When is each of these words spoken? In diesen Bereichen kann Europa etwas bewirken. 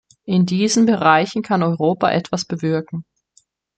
In 0.25 0.47
diesen 0.47 0.87
Bereichen 0.87 1.43
kann 1.43 1.61
Europa 1.61 2.09
etwas 2.11 2.45
bewirken. 2.45 3.05